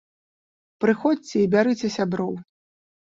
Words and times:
Прыходзьце 0.85 1.35
і 1.43 1.49
бярыце 1.57 1.87
сяброў! 1.97 2.33